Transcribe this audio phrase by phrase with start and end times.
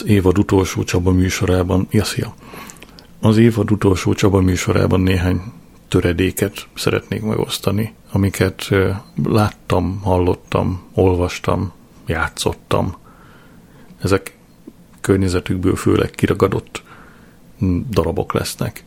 [0.00, 2.34] az évad utolsó Csaba műsorában, ja, szia.
[3.20, 5.42] Az évad utolsó Csaba műsorában néhány
[5.88, 8.68] töredéket szeretnék megosztani, amiket
[9.24, 11.72] láttam, hallottam, olvastam,
[12.06, 12.96] játszottam.
[13.98, 14.36] Ezek
[15.00, 16.82] környezetükből főleg kiragadott
[17.90, 18.84] darabok lesznek.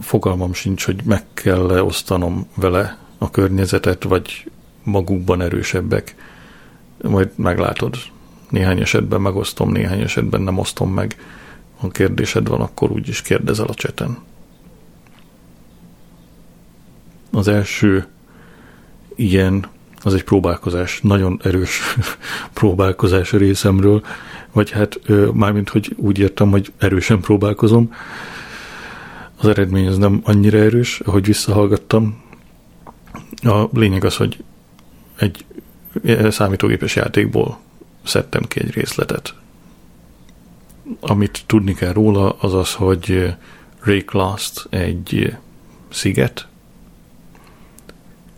[0.00, 4.50] Fogalmam sincs, hogy meg kell osztanom vele a környezetet, vagy
[4.82, 6.14] magukban erősebbek.
[7.02, 7.96] Majd meglátod.
[8.50, 11.16] Néhány esetben megosztom, néhány esetben nem osztom meg.
[11.78, 14.18] Ha kérdésed van, akkor úgyis kérdezel a cseten.
[17.32, 18.06] Az első
[19.14, 19.66] ilyen,
[20.02, 21.80] az egy próbálkozás, nagyon erős
[22.52, 24.02] próbálkozás részemről,
[24.52, 25.00] vagy hát
[25.32, 27.94] mármint, hogy úgy értem, hogy erősen próbálkozom.
[29.36, 32.22] Az eredmény az nem annyira erős, ahogy visszahallgattam.
[33.42, 34.44] A lényeg az, hogy
[35.18, 35.44] egy
[36.30, 37.58] számítógépes játékból
[38.08, 39.34] szedtem ki egy részletet.
[41.00, 43.34] Amit tudni kell róla, az az, hogy
[43.80, 45.36] Rayclast egy
[45.88, 46.46] sziget,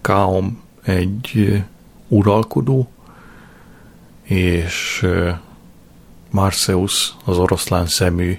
[0.01, 1.63] Kaom egy
[2.09, 2.91] uralkodó,
[4.23, 5.07] és
[6.31, 8.39] Marseus, az oroszlán szemű,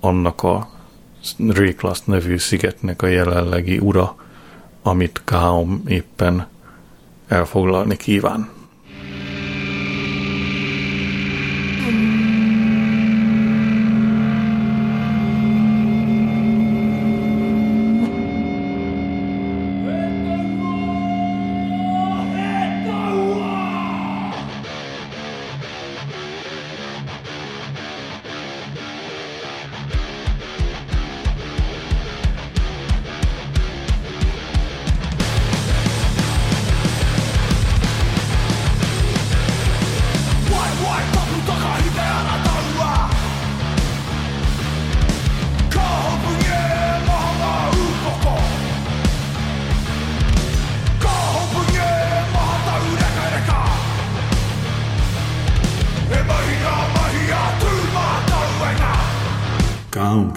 [0.00, 0.68] annak a
[1.36, 4.16] Réklaszt nevű szigetnek a jelenlegi ura,
[4.82, 6.46] amit Kaom éppen
[7.28, 8.57] elfoglalni kíván.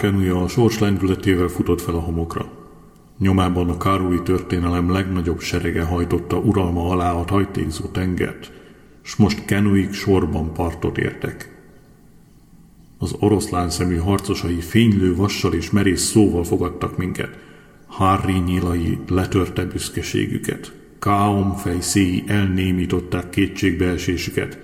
[0.02, 2.46] Kenúja a sors lendületével futott fel a homokra.
[3.18, 8.52] Nyomában a kárúi történelem legnagyobb serege hajtotta uralma alá a hajtékzó tengert,
[9.02, 11.64] s most kenuik sorban partot értek.
[12.98, 17.38] Az oroszlán szemű harcosai fénylő vassal és merész szóval fogadtak minket.
[17.86, 20.72] Harry nyilai letörte büszkeségüket.
[20.98, 24.58] Káom fejszéi elnémították kétségbeesésüket.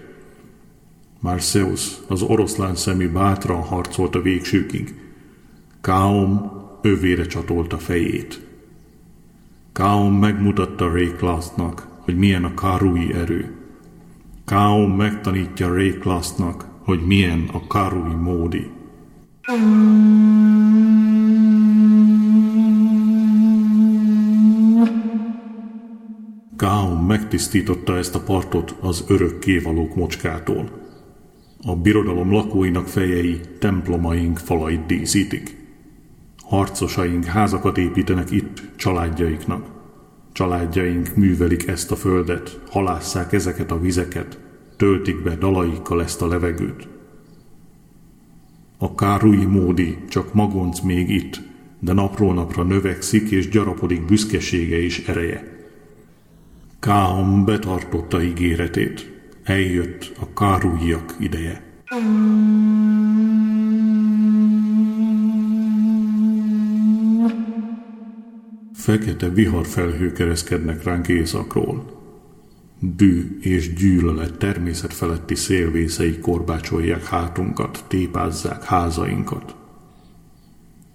[1.21, 5.07] Marseus, az oroszlán szemű bátran harcolt a végsőkig.
[5.81, 6.51] Kaom
[6.83, 8.47] övére csatolta fejét.
[9.73, 13.57] Kaom megmutatta Ray Klastnak, hogy milyen a karui erő.
[14.45, 18.71] Kaom megtanítja Ray Klastnak, hogy milyen a karui módi.
[26.57, 30.71] Kaom megtisztította ezt a partot az örökkévalók mocskától.
[31.63, 35.58] A birodalom lakóinak fejei templomaink falait díszítik.
[36.49, 39.67] Harcosaink házakat építenek itt családjaiknak.
[40.33, 44.39] Családjaink művelik ezt a földet, halásszák ezeket a vizeket,
[44.77, 46.89] töltik be dalaikkal ezt a levegőt.
[48.79, 51.41] A kárui módi csak magonc még itt,
[51.79, 55.67] de napról napra növekszik és gyarapodik büszkesége és ereje.
[56.81, 59.13] Káom betartotta ígéretét,
[59.43, 61.63] eljött a kárújjak ideje.
[68.89, 71.85] Fekete viharfelhő kereszkednek ránk éjszakról.
[72.81, 79.55] Dű és gyűlölet természet feletti szélvészei korbácsolják hátunkat, tépázzák házainkat.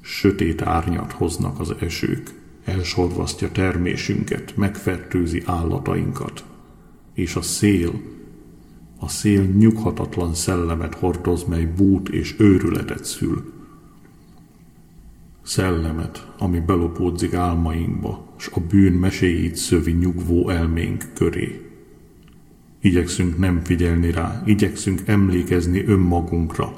[0.01, 2.33] Sötét árnyat hoznak az esők,
[2.65, 6.43] elsorvasztja termésünket, megfertőzi állatainkat.
[7.13, 8.01] És a szél,
[8.99, 13.52] a szél nyughatatlan szellemet hordoz, mely bút és őrületet szül,
[15.43, 21.69] Szellemet, ami belopódzik álmainkba, s a bűn meséjét szövi nyugvó elménk köré.
[22.81, 26.73] Igyekszünk nem figyelni rá, igyekszünk emlékezni önmagunkra.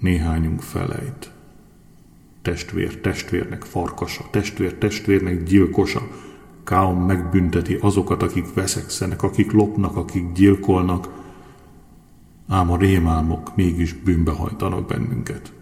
[0.00, 1.30] Néhányunk felejt.
[2.42, 6.08] Testvér testvérnek farkasa, testvér testvérnek gyilkosa.
[6.64, 11.08] Káom megbünteti azokat, akik veszekszenek, akik lopnak, akik gyilkolnak,
[12.48, 15.52] ám a rémálmok mégis bűnbe hajtanak bennünket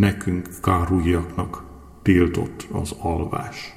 [0.00, 1.64] nekünk kárújjaknak
[2.02, 3.74] tiltott az alvás.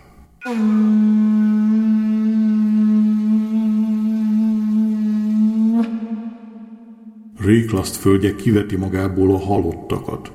[7.39, 10.31] Réklaszt földje kiveti magából a halottakat.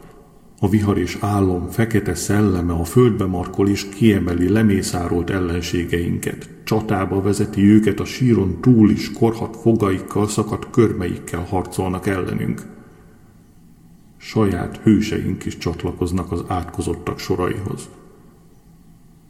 [0.60, 6.48] A vihar és álom fekete szelleme a földbe markol és kiemeli lemészárolt ellenségeinket.
[6.64, 12.77] Csatába vezeti őket a síron túl is korhat fogaikkal, szakadt körmeikkel harcolnak ellenünk.
[14.20, 17.88] Saját hőseink is csatlakoznak az átkozottak soraihoz.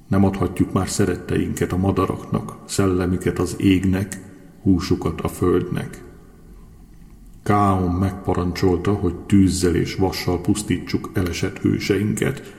[0.08, 4.18] Nem adhatjuk már szeretteinket a madaraknak, szellemüket az égnek,
[4.62, 6.02] húsukat a földnek.
[7.42, 12.56] Káon megparancsolta, hogy tűzzel és vassal pusztítsuk elesett hőseinket.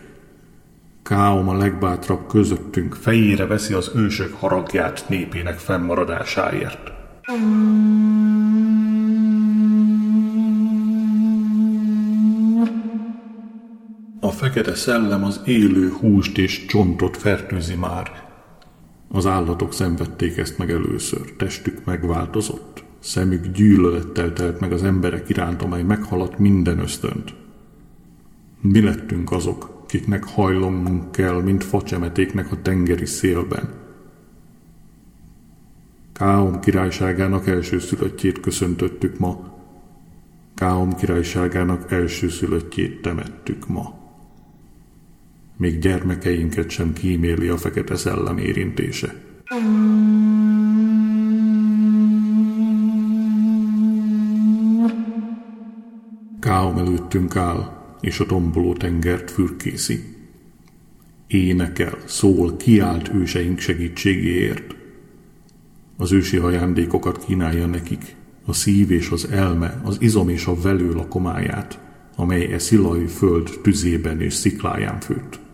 [1.04, 6.92] Káom a legbátrabb közöttünk fejére veszi az ősök haragját népének fennmaradásáért.
[14.20, 18.28] A fekete szellem az élő húst és csontot fertőzi már.
[19.08, 22.84] Az állatok szenvedték ezt meg először, testük megváltozott.
[23.00, 27.34] Szemük gyűlölettel telt meg az emberek iránt, amely meghaladt minden ösztönt.
[28.62, 33.70] Mi lettünk azok, kiknek hajlomnunk kell, mint facsemetéknek a tengeri szélben.
[36.14, 39.58] Káom királyságának elsőszülöttjét köszöntöttük ma,
[40.60, 43.99] Káom királyságának elsőszülöttjét temettük ma.
[45.60, 49.14] Még gyermekeinket sem kíméli a fekete szellem érintése.
[56.40, 60.04] Káom előttünk áll, és a tomboló tengert fürkészi.
[61.28, 64.76] Énekel, szól, kiált őseink segítségéért.
[65.98, 70.94] Az ősi ajándékokat kínálja nekik, a szív és az elme, az izom és a velő
[70.94, 71.80] lakomáját,
[72.16, 75.48] amely e szilai föld tüzében és szikláján főtt.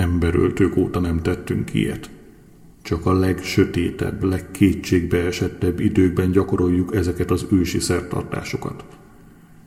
[0.00, 2.10] Emberöltők óta nem tettünk ilyet.
[2.82, 8.84] Csak a legsötétebb, legkétségbeesettebb időkben gyakoroljuk ezeket az ősi szertartásokat.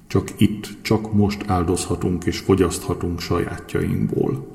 [0.07, 4.47] Csak itt, csak most áldozhatunk és fogyaszthatunk sajátjainkból.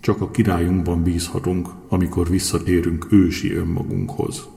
[0.00, 4.48] Csak a királyunkban bízhatunk, amikor visszatérünk ősi önmagunkhoz.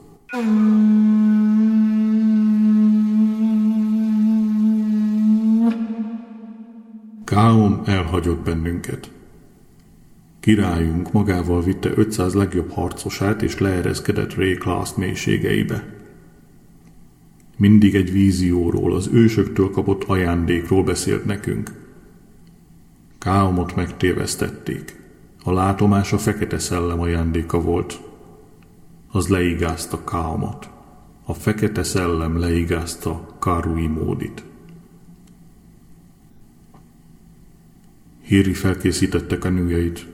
[7.23, 9.15] Káom elhagyott bennünket.
[10.47, 14.57] Királyunk magával vitte 500 legjobb harcosát és leereszkedett Ray
[14.95, 15.83] mélységeibe.
[17.57, 21.71] Mindig egy vízióról, az ősöktől kapott ajándékról beszélt nekünk.
[23.17, 24.99] Káomot megtévesztették.
[25.43, 27.99] A látomás a fekete szellem ajándéka volt.
[29.11, 30.69] Az leigázta Káomot.
[31.25, 34.43] A fekete szellem leigázta Karui módit.
[38.27, 39.49] Híri felkészítettek a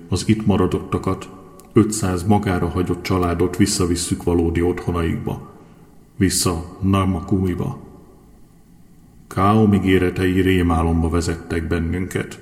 [0.09, 1.29] az itt maradottakat,
[1.73, 5.51] 500 magára hagyott családot visszavisszük valódi otthonaikba.
[6.17, 7.79] Vissza Narmakumiba.
[9.27, 12.39] Káo ígéretei rémálomba vezettek bennünket.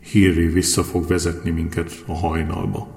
[0.00, 2.96] Híri vissza fog vezetni minket a hajnalba.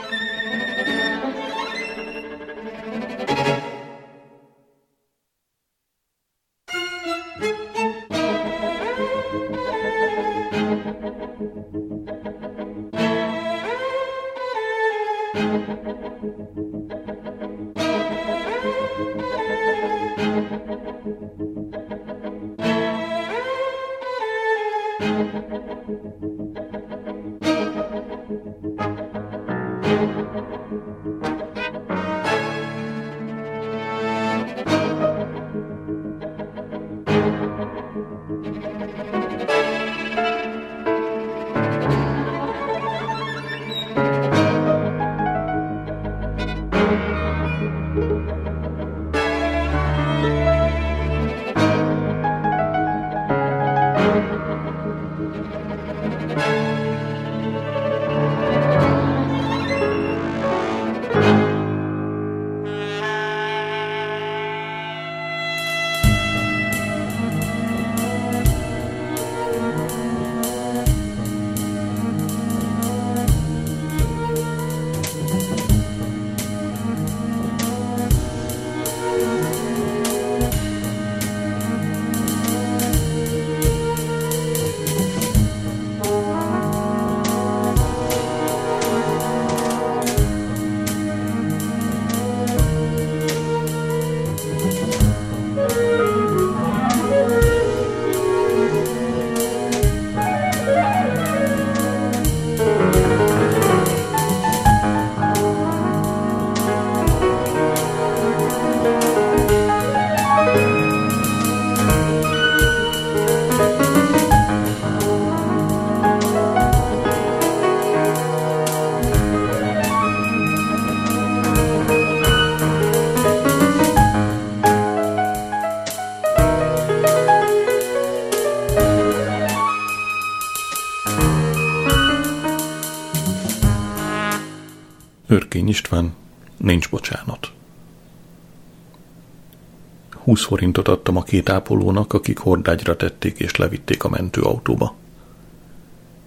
[140.31, 144.95] 20 forintot adtam a két ápolónak, akik hordágyra tették és levitték a mentőautóba.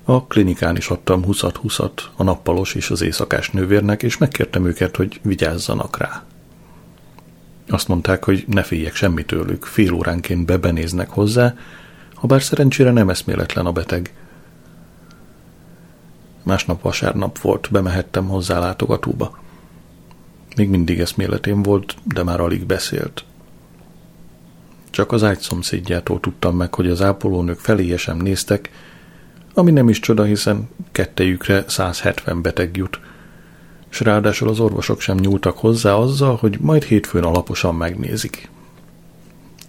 [0.05, 5.21] A klinikán is adtam 20-20 a nappalos és az éjszakás nővérnek, és megkértem őket, hogy
[5.23, 6.25] vigyázzanak rá.
[7.69, 11.55] Azt mondták, hogy ne féljek semmi tőlük, fél óránként bebenéznek hozzá,
[12.15, 14.15] ha bár szerencsére nem eszméletlen a beteg.
[16.43, 19.39] Másnap vasárnap volt, bemehettem hozzá látogatóba.
[20.57, 23.25] Még mindig eszméletén volt, de már alig beszélt.
[24.95, 28.71] Csak az ágy szomszédjától tudtam meg, hogy az ápolónők feléjesem néztek,
[29.55, 33.01] ami nem is csoda, hiszen kettejükre 170 beteg jut,
[33.91, 38.49] és ráadásul az orvosok sem nyúltak hozzá azzal, hogy majd hétfőn alaposan megnézik.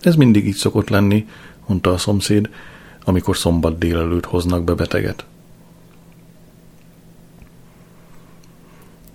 [0.01, 1.27] Ez mindig így szokott lenni,
[1.67, 2.49] mondta a szomszéd,
[3.03, 5.25] amikor szombat délelőtt hoznak be beteget.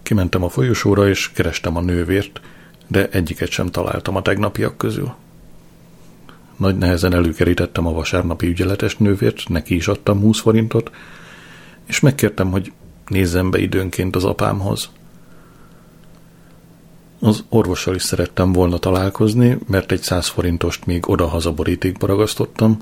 [0.02, 2.40] Kimentem a folyosóra, és kerestem a nővért,
[2.86, 5.14] de egyiket sem találtam a tegnapiak közül.
[6.60, 10.90] Nagy nehezen előkerítettem a vasárnapi ügyeletes nővért, neki is adtam 20 forintot,
[11.86, 12.72] és megkértem, hogy
[13.06, 14.90] nézzem be időnként az apámhoz.
[17.20, 22.78] Az orvossal is szerettem volna találkozni, mert egy 100 forintost még oda-haza borítékba ragasztottam,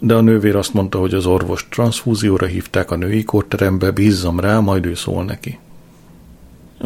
[0.00, 4.58] de a nővér azt mondta, hogy az orvos transfúzióra hívták a női kórterembe, bízzam rá,
[4.58, 5.58] majd ő szól neki.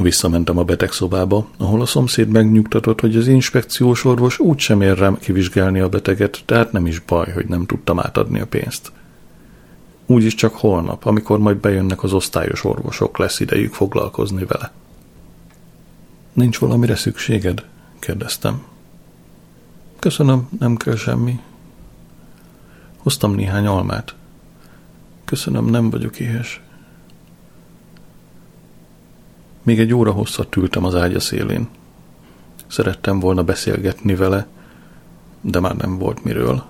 [0.03, 5.19] Visszamentem a betegszobába, ahol a szomszéd megnyugtatott, hogy az inspekciós orvos úgy sem ér rám
[5.19, 8.93] kivizsgálni a beteget, tehát nem is baj, hogy nem tudtam átadni a pénzt.
[10.07, 14.73] Úgyis csak holnap, amikor majd bejönnek az osztályos orvosok, lesz idejük foglalkozni vele.
[16.33, 17.65] Nincs valamire szükséged?
[17.99, 18.63] kérdeztem.
[19.99, 21.41] Köszönöm, nem kell semmi.
[22.97, 24.15] Hoztam néhány almát.
[25.25, 26.61] Köszönöm, nem vagyok éhes.
[29.69, 31.69] Még egy óra hosszat ültem az ágya szélén.
[32.67, 34.47] Szerettem volna beszélgetni vele,
[35.41, 36.65] de már nem volt miről.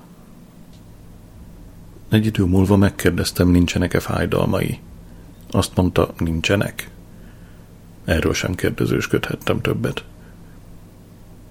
[2.08, 4.78] Egy idő múlva megkérdeztem, nincsenek-e fájdalmai.
[5.50, 6.90] Azt mondta, nincsenek.
[8.04, 10.04] Erről sem kérdezősködhettem többet.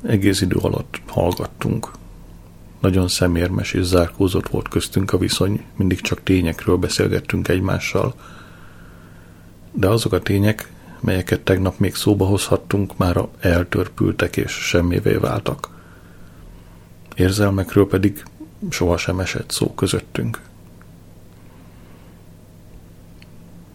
[0.02, 1.92] Egész idő alatt hallgattunk.
[2.80, 8.14] Nagyon szemérmes és zárkózott volt köztünk a viszony, mindig csak tényekről beszélgettünk egymással.
[9.72, 15.70] De azok a tények, melyeket tegnap még szóba hozhattunk, már eltörpültek és semmivé váltak.
[17.16, 18.24] Érzelmekről pedig
[18.70, 20.42] sohasem esett szó közöttünk.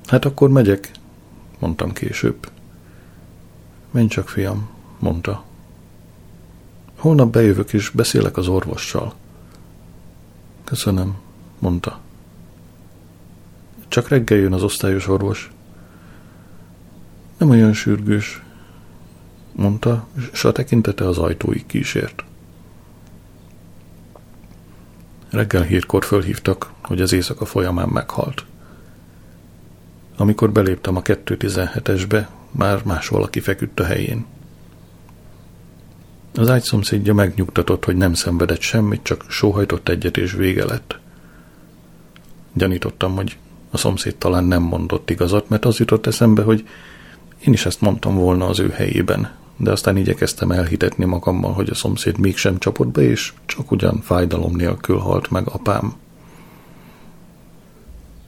[0.06, 0.90] Hát akkor megyek,
[1.58, 2.50] mondtam később.
[3.90, 5.44] Menj csak, fiam, mondta.
[6.96, 9.14] Holnap bejövök és beszélek az orvossal.
[10.64, 11.16] Köszönöm,
[11.58, 12.00] mondta.
[13.88, 15.52] Csak reggel jön az osztályos orvos.
[17.42, 18.42] Nem olyan sürgős,
[19.52, 22.24] mondta, és a tekintete az ajtóig kísért.
[25.30, 28.44] Reggel hírkor fölhívtak, hogy az éjszaka folyamán meghalt.
[30.16, 34.26] Amikor beléptem a 217-esbe, már más valaki feküdt a helyén.
[36.34, 40.98] Az ágyszomszédja megnyugtatott, hogy nem szenvedett semmit, csak sóhajtott egyet és vége lett.
[42.52, 43.38] Gyanítottam, hogy
[43.70, 46.64] a szomszéd talán nem mondott igazat, mert az jutott eszembe, hogy
[47.46, 51.74] én is ezt mondtam volna az ő helyében, de aztán igyekeztem elhitetni magammal, hogy a
[51.74, 55.94] szomszéd mégsem csapott be, és csak ugyan fájdalom nélkül halt meg apám.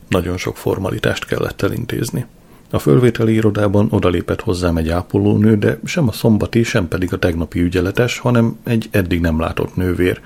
[0.08, 2.26] Nagyon sok formalitást kellett elintézni.
[2.70, 7.60] A fölvételi irodában odalépett hozzám egy ápolónő, de sem a szombati, sem pedig a tegnapi
[7.60, 10.20] ügyeletes, hanem egy eddig nem látott nővér,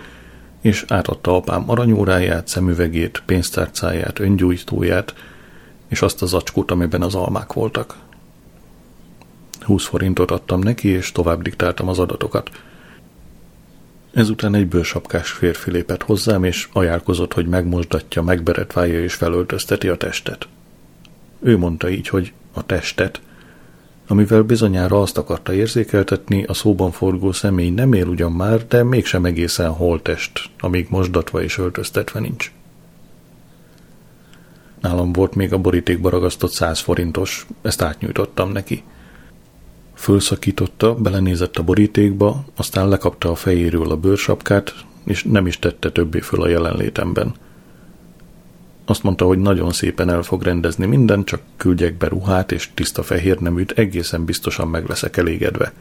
[0.60, 5.14] és átadta apám aranyóráját, szemüvegét, pénztárcáját, öngyújtóját,
[5.88, 7.96] és azt az zacskót, amiben az almák voltak.
[9.68, 12.50] 20 forintot adtam neki, és tovább diktáltam az adatokat.
[14.12, 20.48] Ezután egy bőrsapkás férfi lépett hozzám, és ajánlkozott, hogy megmosdatja, megberetválja és felöltözteti a testet.
[21.40, 23.20] Ő mondta így, hogy a testet,
[24.06, 29.24] amivel bizonyára azt akarta érzékeltetni, a szóban forgó személy nem él ugyan már, de mégsem
[29.24, 32.52] egészen holtest, amíg mosdatva és öltöztetve nincs.
[34.80, 38.82] Nálam volt még a borítékba ragasztott száz forintos, ezt átnyújtottam neki–
[39.98, 46.20] Fölszakította, belenézett a borítékba, aztán lekapta a fejéről a bőrsapkát, és nem is tette többé
[46.20, 47.34] föl a jelenlétemben.
[48.84, 53.02] Azt mondta, hogy nagyon szépen el fog rendezni minden, csak küldjek be ruhát és tiszta
[53.02, 55.72] fehér neműt, egészen biztosan meg leszek elégedve.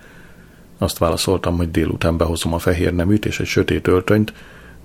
[0.77, 4.33] Azt válaszoltam, hogy délután behozom a fehér neműt és egy sötét öltönyt,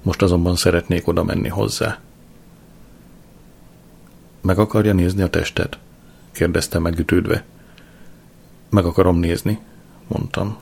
[0.02, 1.98] most azonban szeretnék oda menni hozzá.
[4.40, 5.78] Meg akarja nézni a testet?
[6.32, 7.44] kérdezte megütődve.
[8.72, 9.58] Meg akarom nézni,
[10.08, 10.56] mondtam.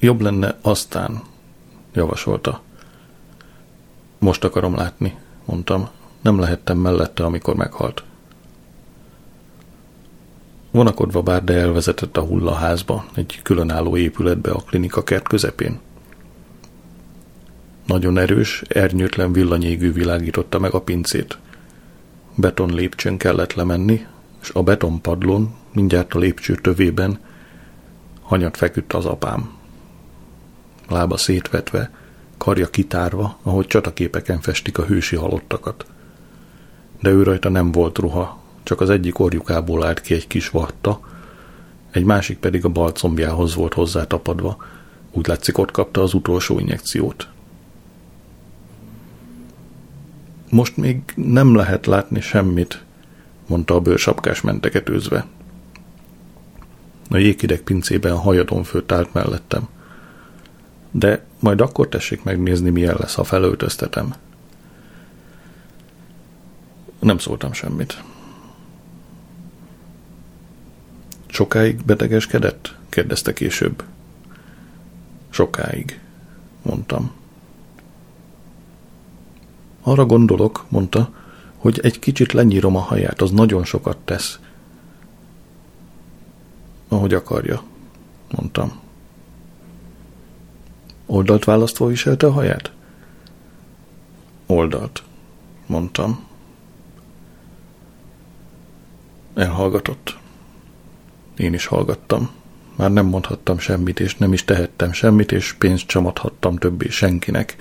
[0.00, 1.22] Jobb lenne aztán,
[1.92, 2.60] javasolta.
[4.18, 5.88] Most akarom látni, mondtam.
[6.20, 8.04] Nem lehettem mellette, amikor meghalt.
[10.70, 15.80] Vonakodva bár, de elvezetett a hullaházba, egy különálló épületbe a klinika kert közepén.
[17.86, 21.38] Nagyon erős, ernyőtlen villanyégű világította meg a pincét.
[22.34, 24.06] Beton lépcsőn kellett lemenni,
[24.40, 27.18] és a betonpadlón, mindjárt a lépcső tövében,
[28.20, 29.50] hanyat feküdt az apám.
[30.88, 31.90] Lába szétvetve,
[32.38, 35.86] karja kitárva, ahogy csataképeken festik a hősi halottakat.
[37.00, 41.00] De ő rajta nem volt ruha, csak az egyik orjukából állt ki egy kis vatta,
[41.90, 44.56] egy másik pedig a bal combjához volt hozzátapadva,
[45.10, 47.28] úgy látszik ott kapta az utolsó injekciót.
[50.50, 52.84] Most még nem lehet látni semmit,
[53.46, 55.26] mondta a bőrsapkás menteketőzve.
[57.12, 59.68] A jéghideg pincében a hajadon főtt állt mellettem.
[60.90, 64.14] De majd akkor tessék megnézni, milyen lesz, ha felöltöztetem.
[66.98, 68.02] Nem szóltam semmit.
[71.26, 72.74] Sokáig betegeskedett?
[72.88, 73.84] kérdezte később.
[75.30, 76.00] Sokáig,
[76.62, 77.12] mondtam.
[79.82, 81.14] Arra gondolok, mondta,
[81.56, 84.38] hogy egy kicsit lenyírom a haját, az nagyon sokat tesz.
[86.92, 87.62] Ahogy akarja,
[88.30, 88.80] mondtam.
[91.06, 92.72] Oldalt választva viselte a haját?
[94.46, 95.02] Oldalt,
[95.66, 96.24] mondtam.
[99.34, 100.18] Elhallgatott.
[101.36, 102.30] Én is hallgattam.
[102.76, 107.56] Már nem mondhattam semmit, és nem is tehettem semmit, és pénzt csamadhattam többé senkinek.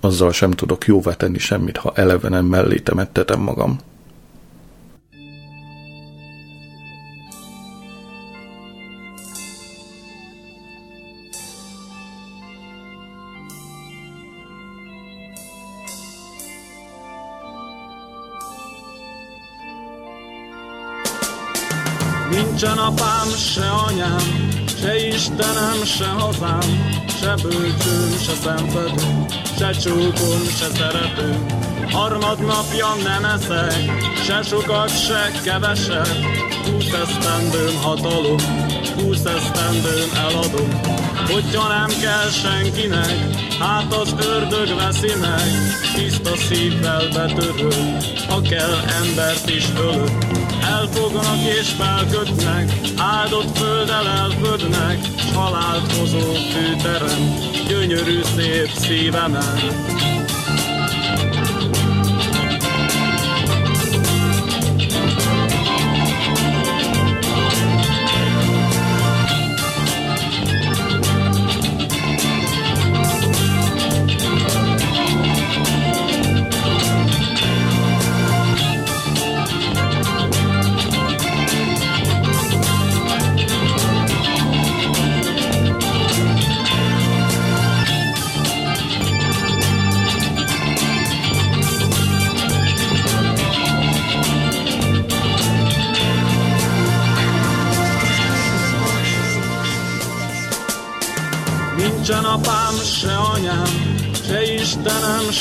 [0.00, 3.78] Azzal sem tudok jóvá tenni semmit, ha elevenen mellé temettetem magam.
[23.54, 26.70] Se anyám, se Istenem, se hazám,
[27.20, 29.26] se bölcsőm, se szenvedő,
[29.58, 31.46] se csókom, se szerető.
[31.90, 33.74] Harmadnapja nem eszek,
[34.24, 36.08] se sokat, se keveset,
[36.64, 38.38] húsz esztendőm hatalom,
[38.96, 40.80] húsz esztendőm eladom.
[41.32, 43.18] Hogyha nem kell senkinek,
[43.58, 45.48] hát az ördög veszi meg,
[45.94, 47.96] tiszta szívvel betörő,
[48.28, 50.43] ha kell embert is ölök.
[50.72, 54.06] Elfognak és felkötnek, áldott földdel
[55.34, 57.34] halált hozó fűterem,
[57.68, 60.23] gyönyörű szép szívemen.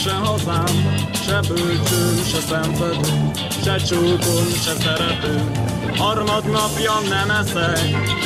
[0.03, 3.31] Se hazám, se bölcsőm, se szenvedő,
[3.63, 5.51] se csókom, se szerető.
[5.97, 7.79] Harmadnapja nem eszek,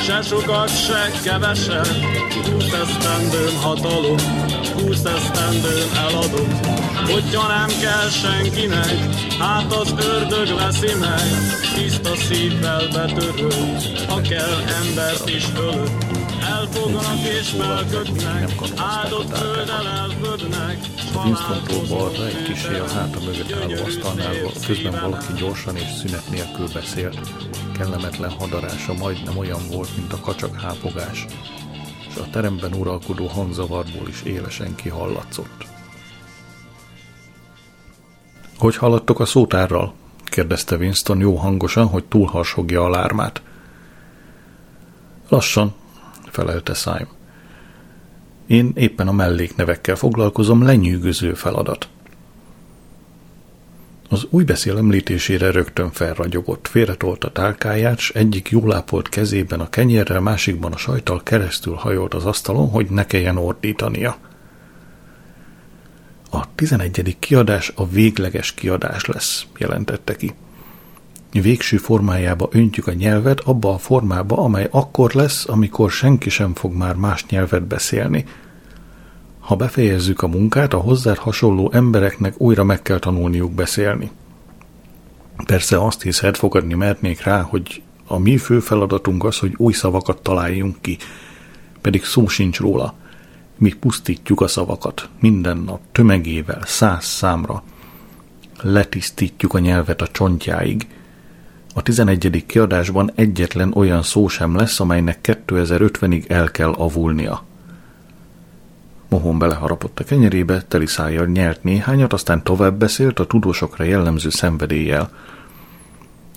[0.06, 1.88] se sokat, se keveset,
[2.34, 4.18] húsz esztendőm hatalom,
[4.74, 6.60] húsz esztendőm eladom.
[7.12, 11.28] Hogyha nem kell senkinek, hát az ördög veszi meg,
[11.76, 16.07] tiszta szívvel betörő, ha kell embert is ölök.
[16.58, 20.78] Elfognak és felkötnek, áldott földel elfödnek,
[21.24, 24.34] Winston balra egy kisé a háta mögött álló asztalnál,
[24.66, 27.20] közben valaki gyorsan és szünet nélkül beszélt.
[27.78, 31.26] Kellemetlen hadarása majdnem olyan volt, mint a kacsak hápogás,
[32.10, 35.66] és a teremben uralkodó hangzavarból is élesen kihallatszott.
[38.58, 39.94] Hogy haladtok a szótárral?
[40.24, 43.42] kérdezte Winston jó hangosan, hogy túlharsogja a lármát.
[45.30, 45.74] Lassan,
[46.32, 47.08] felelte Syme.
[48.48, 51.88] Én éppen a melléknevekkel foglalkozom, lenyűgöző feladat.
[54.10, 60.20] Az új beszél említésére rögtön felragyogott, félretolt a tálkáját, s egyik jólápolt kezében a kenyérrel,
[60.20, 64.18] másikban a sajtal keresztül hajolt az asztalon, hogy ne kelljen ordítania.
[66.32, 70.34] A tizenegyedik kiadás a végleges kiadás lesz, jelentette ki.
[71.42, 76.74] Végső formájába öntjük a nyelvet, abba a formába, amely akkor lesz, amikor senki sem fog
[76.74, 78.26] már más nyelvet beszélni.
[79.40, 84.12] Ha befejezzük a munkát, a hozzád hasonló embereknek újra meg kell tanulniuk beszélni.
[85.46, 90.22] Persze azt hiszed, fogadni mernék rá, hogy a mi fő feladatunk az, hogy új szavakat
[90.22, 90.98] találjunk ki,
[91.82, 92.94] pedig szó sincs róla.
[93.58, 97.64] Mi pusztítjuk a szavakat, minden nap, tömegével, száz számra.
[98.62, 100.88] Letisztítjuk a nyelvet a csontjáig.
[101.78, 102.44] A 11.
[102.46, 107.44] kiadásban egyetlen olyan szó sem lesz, amelynek 2050-ig el kell avulnia.
[109.10, 115.12] Mohon beleharapott a kenyerébe, teli szájjal nyert néhányat, aztán tovább beszélt a tudósokra jellemző szenvedéllyel.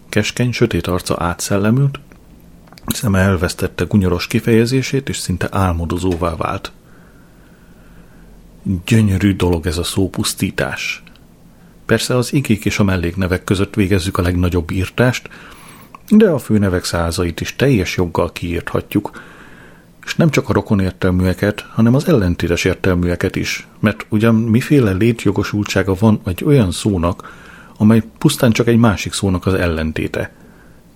[0.09, 2.01] Keskeny, sötét arca átszellemült,
[2.87, 6.73] szeme elvesztette gunyoros kifejezését, és szinte álmodozóvá vált.
[8.87, 11.03] Gyönyörű dolog ez a szópusztítás.
[11.91, 15.29] Persze az igék és a melléknevek között végezzük a legnagyobb írtást,
[16.09, 19.11] de a főnevek százait is teljes joggal kiírthatjuk–
[20.05, 25.95] és nem csak a rokon értelműeket, hanem az ellentétes értelműeket is, mert ugyan miféle létjogosultsága
[25.99, 27.37] van egy olyan szónak,
[27.77, 30.33] amely pusztán csak egy másik szónak az ellentéte.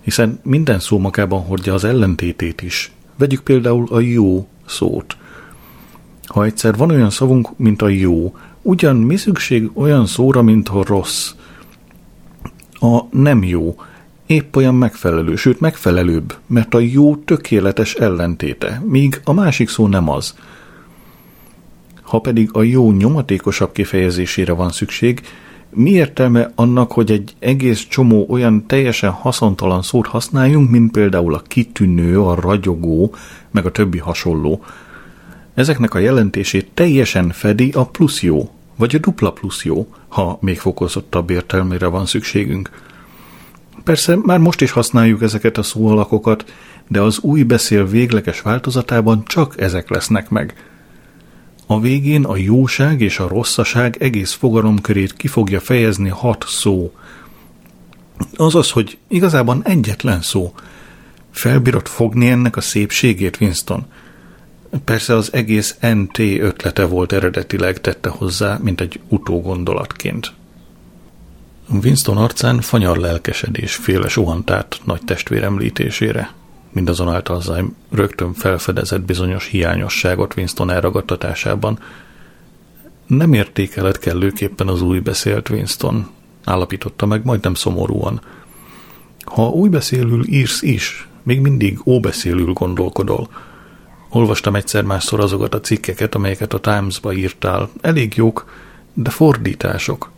[0.01, 2.93] Hiszen minden szó magában hordja az ellentétét is.
[3.17, 5.17] Vegyük például a jó szót.
[6.27, 10.85] Ha egyszer van olyan szavunk, mint a jó, ugyan mi szükség olyan szóra, mint a
[10.85, 11.35] rossz?
[12.73, 13.77] A nem jó,
[14.27, 20.11] épp olyan megfelelő, sőt megfelelőbb, mert a jó tökéletes ellentéte, míg a másik szó nem
[20.11, 20.35] az.
[22.03, 25.21] Ha pedig a jó nyomatékosabb kifejezésére van szükség,
[25.71, 31.43] mi értelme annak, hogy egy egész csomó olyan teljesen haszontalan szót használjunk, mint például a
[31.47, 33.15] kitűnő, a ragyogó,
[33.51, 34.65] meg a többi hasonló.
[35.55, 40.59] Ezeknek a jelentését teljesen fedi a plusz jó, vagy a dupla plusz jó, ha még
[40.59, 42.71] fokozottabb értelmére van szükségünk.
[43.85, 46.53] Persze már most is használjuk ezeket a szóalakokat,
[46.89, 50.55] de az új beszél végleges változatában csak ezek lesznek meg.
[51.67, 56.93] A végén a jóság és a rosszaság egész fogalomkörét ki fogja fejezni hat szó.
[58.37, 60.55] Azaz, hogy igazában egyetlen szó.
[61.31, 63.87] Felbírod fogni ennek a szépségét, Winston.
[64.85, 70.33] Persze az egész NT ötlete volt eredetileg, tette hozzá, mint egy utógondolatként.
[71.83, 76.33] Winston arcán fanyar lelkesedés féle suhant át nagy testvér említésére.
[76.73, 81.79] Mindazonáltal Zyme rögtön felfedezett bizonyos hiányosságot Winston elragadtatásában.
[83.07, 86.11] Nem értékeled kellőképpen az új beszélt Winston,
[86.45, 88.21] állapította meg majdnem szomorúan.
[89.25, 93.29] Ha új beszélül írsz is, még mindig óbeszélül gondolkodol.
[94.15, 97.71] Olvastam egyszer másszor azokat a cikkeket, amelyeket a Times-ba írtál.
[97.81, 98.51] Elég jók,
[98.93, 100.11] de fordítások.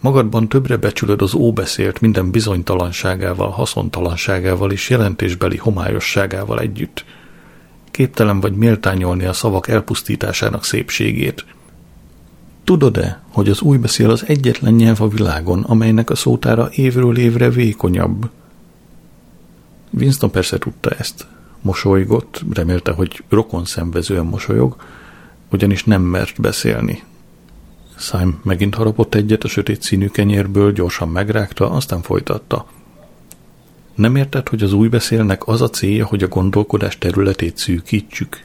[0.00, 7.04] Magadban többre becsülöd az óbeszélt minden bizonytalanságával, haszontalanságával és jelentésbeli homályosságával együtt.
[7.90, 11.44] Képtelen vagy méltányolni a szavak elpusztításának szépségét.
[12.64, 17.50] Tudod-e, hogy az új beszél az egyetlen nyelv a világon, amelynek a szótára évről évre
[17.50, 18.30] vékonyabb?
[19.90, 21.26] Winston persze tudta ezt.
[21.60, 24.76] Mosolygott, remélte, hogy rokon szenvezően mosolyog,
[25.50, 27.02] ugyanis nem mert beszélni,
[27.96, 32.66] Szám megint harapott egyet a sötét színű kenyérből, gyorsan megrágta, aztán folytatta.
[33.94, 38.40] Nem érted, hogy az új beszélnek az a célja, hogy a gondolkodás területét szűkítsük?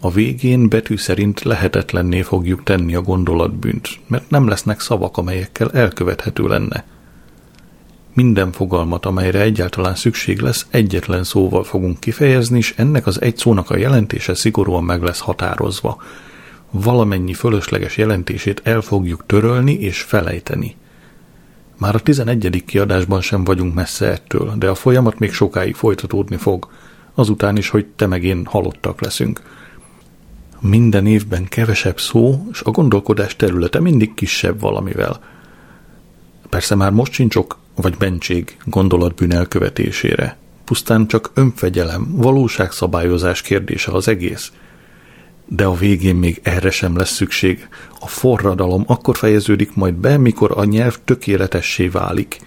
[0.00, 6.46] A végén betű szerint lehetetlenné fogjuk tenni a gondolatbűnt, mert nem lesznek szavak, amelyekkel elkövethető
[6.46, 6.84] lenne.
[8.14, 13.70] Minden fogalmat, amelyre egyáltalán szükség lesz, egyetlen szóval fogunk kifejezni, és ennek az egy szónak
[13.70, 15.96] a jelentése szigorúan meg lesz határozva–
[16.70, 20.76] valamennyi fölösleges jelentését el fogjuk törölni és felejteni.
[21.78, 22.64] Már a 11.
[22.66, 26.68] kiadásban sem vagyunk messze ettől, de a folyamat még sokáig folytatódni fog,
[27.14, 29.40] azután is, hogy te meg én halottak leszünk.
[30.60, 35.20] Minden évben kevesebb szó, és a gondolkodás területe mindig kisebb valamivel.
[36.48, 40.36] Persze már most sincs ok vagy bentség gondolatbűn elkövetésére.
[40.64, 44.52] Pusztán csak önfegyelem, valóságszabályozás kérdése az egész–
[45.52, 47.68] de a végén még erre sem lesz szükség.
[48.00, 52.40] A forradalom akkor fejeződik majd be, mikor a nyelv tökéletessé válik.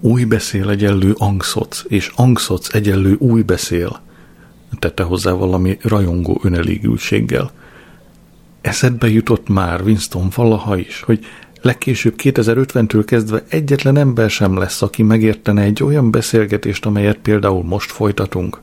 [0.00, 4.00] Új beszél egyenlő angszoc, és angszoc egyenlő új beszél,
[4.78, 7.50] tette hozzá valami rajongó önelégültséggel.
[8.60, 11.24] Eszedbe jutott már Winston valaha is, hogy
[11.62, 17.90] legkésőbb 2050-től kezdve egyetlen ember sem lesz, aki megértene egy olyan beszélgetést, amelyet például most
[17.90, 18.60] folytatunk.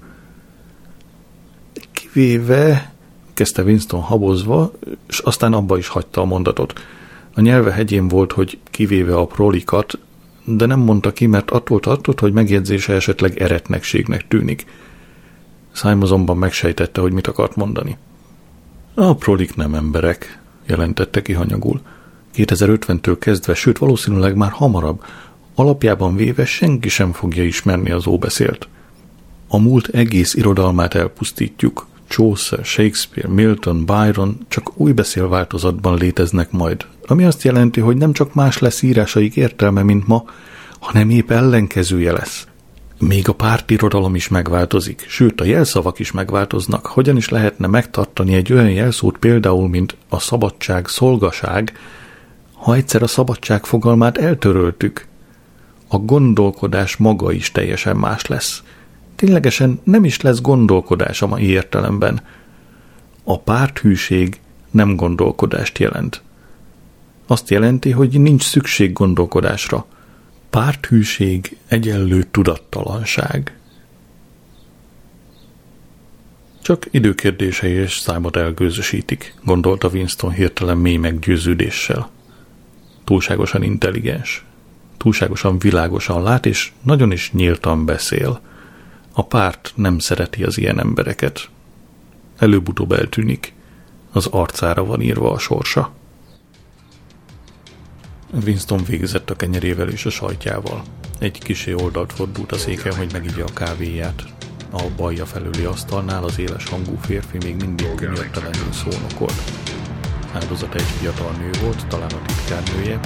[1.91, 2.93] Kivéve,
[3.33, 4.71] kezdte Winston habozva,
[5.09, 6.73] és aztán abba is hagyta a mondatot.
[7.33, 9.99] A nyelve hegyén volt, hogy kivéve a prolikat,
[10.43, 14.65] de nem mondta ki, mert attól tartott, hogy megjegyzése esetleg eretnekségnek tűnik.
[15.71, 17.97] Simon azonban megsejtette, hogy mit akart mondani.
[18.93, 21.81] A prolik nem emberek, jelentette ki hanyagul.
[22.35, 25.03] 2050-től kezdve, sőt valószínűleg már hamarabb,
[25.55, 28.67] alapjában véve senki sem fogja ismerni az óbeszélt.
[29.47, 31.87] A múlt egész irodalmát elpusztítjuk.
[32.07, 38.33] Chaucer, Shakespeare, Milton, Byron csak új beszélváltozatban léteznek majd, ami azt jelenti, hogy nem csak
[38.33, 40.25] más lesz írásaik értelme, mint ma,
[40.79, 42.47] hanem épp ellenkezője lesz.
[42.99, 46.85] Még a pártirodalom is megváltozik, sőt a jelszavak is megváltoznak.
[46.85, 51.73] Hogyan is lehetne megtartani egy olyan jelszót például, mint a szabadság, szolgaság,
[52.65, 55.05] ha egyszer a szabadság fogalmát eltöröltük?
[55.87, 58.63] A gondolkodás maga is teljesen más lesz.
[59.15, 62.21] Ténylegesen nem is lesz gondolkodás a mai értelemben.
[63.23, 64.39] A párthűség
[64.71, 66.21] nem gondolkodást jelent.
[67.27, 69.85] Azt jelenti, hogy nincs szükség gondolkodásra–
[70.55, 73.57] Párthűség egyenlő tudattalanság.
[76.61, 82.09] Csak időkérdései és számot elgőzösítik, gondolta Winston hirtelen mély meggyőződéssel.
[83.05, 84.45] Túlságosan intelligens,
[84.97, 88.41] túlságosan világosan lát, és nagyon is nyíltan beszél.
[89.13, 91.49] A párt nem szereti az ilyen embereket.
[92.37, 93.53] Előbb-utóbb eltűnik,
[94.11, 95.91] az arcára van írva a sorsa.
[98.45, 100.81] Winston végzett a kenyerével és a sajtjával.
[101.19, 104.23] Egy kisé oldalt fordult a széken, hogy megigye a kávéját.
[104.71, 109.51] A balja felüli asztalnál az éles hangú férfi még mindig könyörtelenül szónokolt.
[110.35, 112.99] Áldozata egy fiatal nő volt, talán a titkárnője,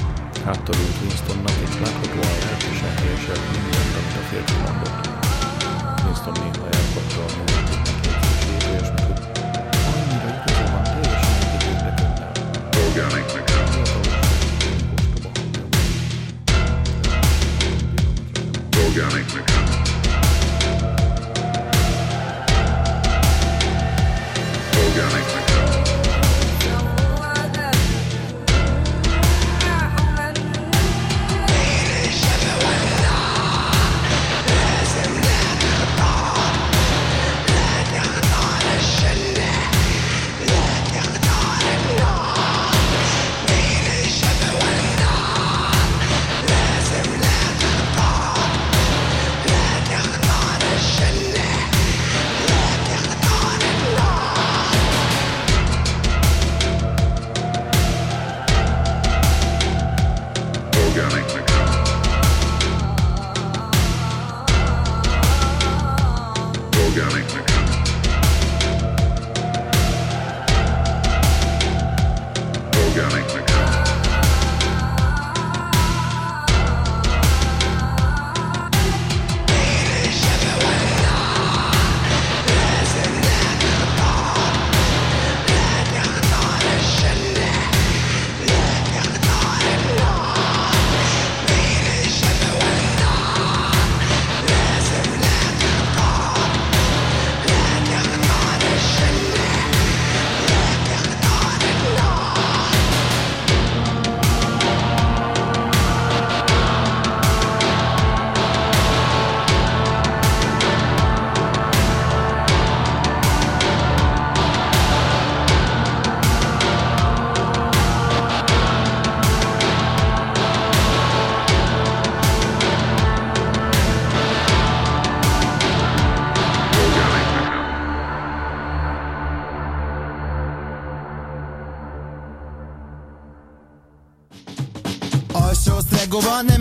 [0.45, 4.99] háttal ült Winstonnak, és láthatóan lelkesen helyeselt mindent, amit a férfi mondott.
[6.05, 7.69] Winston néha elkapta a nőt,
[8.57, 9.21] és olyasmit, hogy
[9.89, 12.31] annyira igaza van, teljesen egyetértek önnel.
[25.19, 25.38] mixture.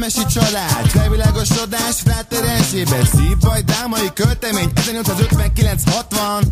[0.08, 0.86] Nemesi család.
[0.86, 6.42] Felvilágosodás fráterensében Szívbaj, drámai költemény 1859-60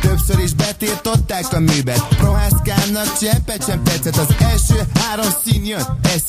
[0.00, 2.08] Többször is betiltották a művet.
[2.08, 6.28] Prohászkának cseppet sem tetszett Az első három szín jött, ezt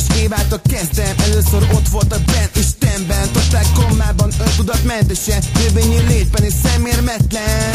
[0.00, 6.54] és Évától kezdtem Először ott volt a bent Istenben Tották kommában öntudatmentesen Növényi létben és
[6.64, 7.74] szemérmetlen.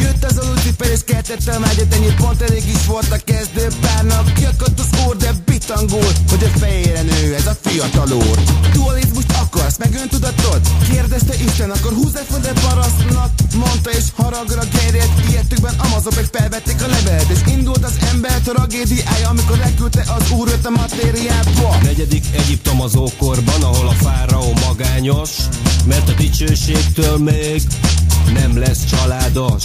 [0.00, 3.66] Jött az a Lucifer és keltette a vágyat Ennyi pont elég is volt a kezdő
[3.80, 5.30] párnak Kiakadt az úr, de
[5.66, 8.38] bitangol Hogy a fejére nő ez a fiatal úr.
[8.72, 10.60] Dualizmust akarsz, meg öntudatot?
[10.90, 15.28] Kérdezte Isten, akkor húzd el föl parasztnak Mondta és haragra gerjedt.
[15.28, 20.66] Ilyettükben amazopek felvették a levelet És indult az ember tragédiája Amikor leküldte az úr őt
[20.66, 21.76] a matériába.
[21.82, 25.30] Negyedik Egyiptom az ókorban, ahol a fáraó magányos,
[25.86, 27.62] mert a dicsőségtől még
[28.32, 29.64] nem lesz családos.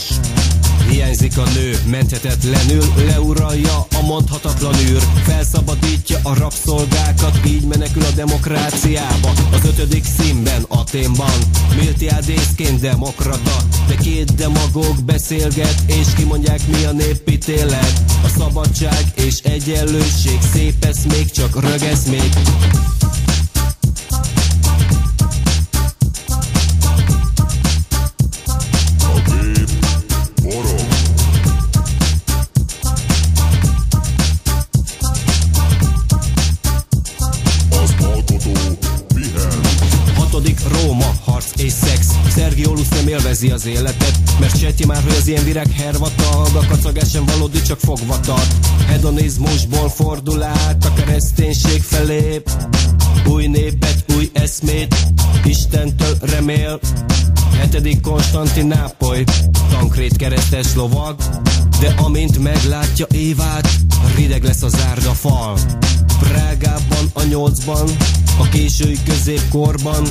[0.90, 9.32] Hiányzik a nő, menthetetlenül leuralja a mondhatatlan űr, felszabadítja a rabszolgákat, így menekül a demokráciába.
[9.52, 11.34] Az ötödik színben, Aténban,
[11.76, 13.56] Miltiádészként demokrata,
[13.88, 18.02] de két demagóg beszélget, és kimondják mi a népítélet.
[18.24, 22.04] A szabadság és egyenlőség, szép még, csak rögez
[43.10, 44.20] élvezi az életet.
[44.40, 48.68] Mert sejti már, hogy az ilyen virág hervatag A kacagás sem valódi, csak fogva tart.
[48.88, 52.42] Hedonizmusból fordul át a kereszténység felé.
[53.26, 54.96] Új népet, új eszmét
[55.44, 56.80] Istentől remél.
[57.58, 59.24] Hetedik Konstantinápoly
[59.70, 61.16] Tankrét keresztes lovag.
[61.80, 63.70] De amint meglátja Évát
[64.16, 65.58] Rideg lesz az árda fal.
[66.20, 67.90] Prágában a nyolcban
[68.40, 70.04] A késői középkorban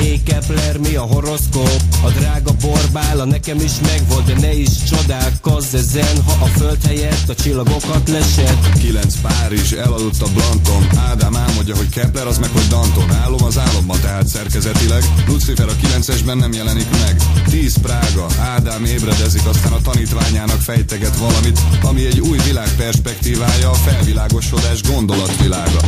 [0.00, 1.82] Hé Kepler, mi a horoszkóp?
[2.02, 6.22] A drága borbála nekem is megvolt De ne is csodálkozz ezen.
[6.26, 10.98] Ha a föld helyett a csillagokat lesett Kilenc Párizs, elaludt a Blanton.
[10.98, 13.10] Ádám álmodja, hogy Kepler, az meg, hogy Danton.
[13.10, 15.02] Álom az álomban, tehát szerkezetileg.
[15.26, 17.16] Lucifer a kilencesben nem jelenik meg.
[17.50, 23.74] Tíz Prága, Ádám ébredezik Aztán a tanítványának fejteget valamit Ami egy új világ perspektívája A
[23.74, 25.80] felvilágosodás gondolatvilága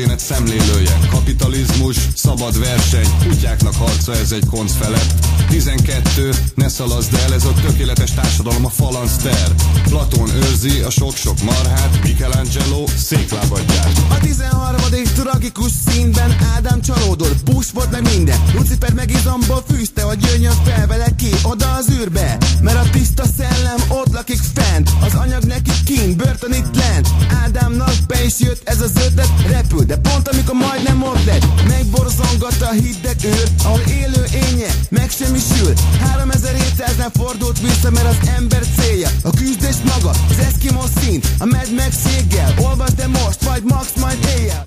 [0.00, 1.69] történet szemlélője Kapitalizmus,
[2.14, 5.14] szabad verseny Kutyáknak harca, ez egy konc felett
[5.48, 9.48] 12 Ne szalaszd el, ez a tökéletes társadalom a falanszter
[9.88, 14.80] Platón őrzi a sok-sok marhát Michelangelo széklábat gyárt A 13.
[15.14, 18.38] tragikus színben Ádám csalódott, Bush volt meg minden.
[18.54, 22.38] Lucifer meg izomból fűzte, hogy jöjjön fel vele ki oda az űrbe.
[22.62, 27.08] Mert a tiszta szellem ott lakik fent Az anyag neki kint, börtön itt lent.
[27.44, 32.66] Ádámnak be is jött ez az ötlet Repül, de pont amikor majdnem ott lett Megborzongatta
[32.68, 35.72] a hideg űr Ahol élő énje meg sem is ül
[36.14, 41.72] 3700-nál fordult vissza, mert az ember célja A küzdés maga, az Eskimo szín A Mad
[41.76, 42.54] Max jéggel.
[42.68, 44.66] Olvasd de most, vagy max majd éjjel.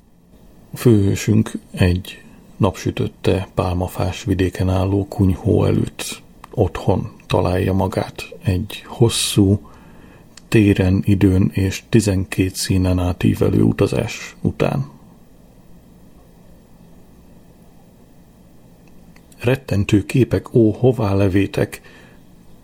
[0.74, 2.22] Főhősünk egy
[2.56, 8.28] napsütötte pálmafás vidéken álló kunyhó előtt otthon találja magát.
[8.44, 9.70] Egy hosszú,
[10.48, 14.92] téren, időn és 12 színen átívelő utazás után.
[19.44, 21.80] Rettentő képek, ó, hová levétek,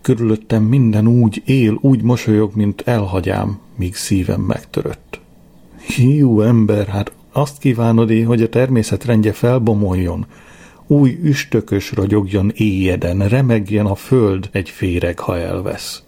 [0.01, 5.19] körülöttem minden úgy él, úgy mosolyog, mint elhagyám, míg szívem megtörött.
[5.95, 10.25] Hiú ember, hát azt kívánod hogy a természet rendje felbomoljon,
[10.87, 16.03] új üstökös ragyogjon éjjeden, remegjen a föld egy féreg, ha elvesz.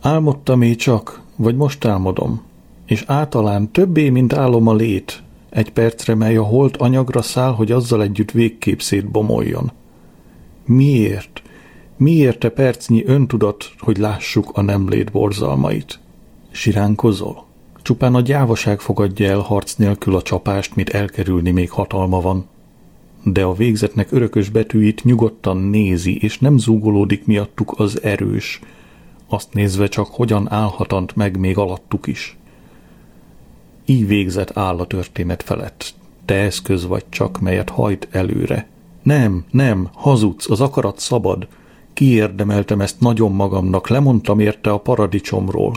[0.00, 2.42] Álmodtam én csak, vagy most álmodom,
[2.86, 7.72] és általán többé, mint álom a lét, egy percre, mely a holt anyagra száll, hogy
[7.72, 9.72] azzal együtt végképp szétbomoljon.
[10.66, 11.42] Miért?
[11.96, 15.98] Miért te percnyi öntudat, hogy lássuk a nem lét borzalmait?
[16.50, 17.44] Siránkozol?
[17.82, 22.46] Csupán a gyávaság fogadja el harc nélkül a csapást, mit elkerülni még hatalma van.
[23.22, 28.60] De a végzetnek örökös betűit nyugodtan nézi, és nem zúgolódik miattuk az erős,
[29.28, 32.36] azt nézve csak hogyan állhatant meg még alattuk is.
[33.84, 35.94] Így végzett áll a történet felett.
[36.24, 38.68] Te eszköz vagy csak, melyet hajt előre.
[39.06, 41.48] Nem, nem, hazudsz, az akarat szabad.
[41.92, 45.72] Kiérdemeltem ezt nagyon magamnak, lemondtam érte a paradicsomról.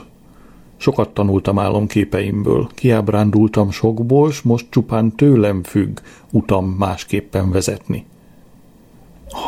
[0.77, 5.99] Sokat tanultam álomképeimből, kiábrándultam sokból, s most csupán tőlem függ
[6.31, 8.05] utam másképpen vezetni.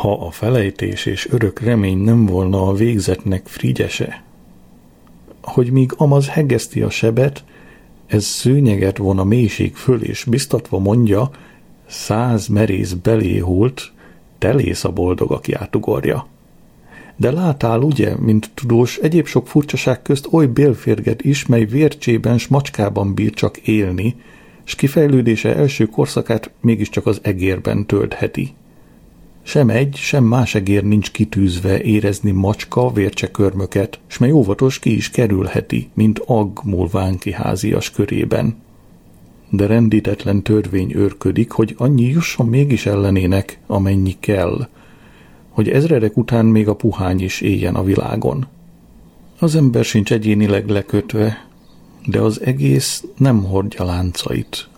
[0.00, 4.22] Ha a felejtés és örök remény nem volna a végzetnek frigyese,
[5.42, 7.44] hogy míg amaz hegeszti a sebet,
[8.06, 11.30] ez szőnyeget von a mélység föl, és biztatva mondja,
[11.92, 13.92] száz merész beléhult,
[14.38, 16.26] telész a boldog, aki átugorja.
[17.16, 22.48] De látál, ugye, mint tudós, egyéb sok furcsaság közt oly bélférget is, mely vércsében s
[22.48, 24.16] macskában bír csak élni,
[24.64, 28.54] s kifejlődése első korszakát mégiscsak az egérben töltheti.
[29.42, 34.96] Sem egy, sem más egér nincs kitűzve érezni macska vércse körmöket, s mely óvatos ki
[34.96, 38.56] is kerülheti, mint agg múlvánki házias körében.
[39.54, 44.68] De rendítetlen törvény őrködik, hogy annyi jusson mégis ellenének, amennyi kell,
[45.48, 48.46] hogy ezredek után még a puhány is éljen a világon.
[49.38, 51.48] Az ember sincs egyénileg lekötve,
[52.06, 54.68] de az egész nem hordja láncait.